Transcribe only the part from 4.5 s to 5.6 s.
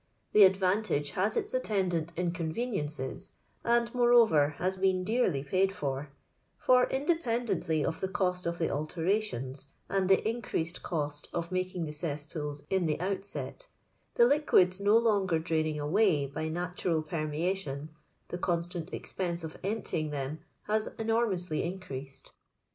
has %8en dearly